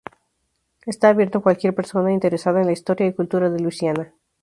[0.87, 4.11] Está abierto a cualquier persona interesada en la historia y cultura de Luisiana.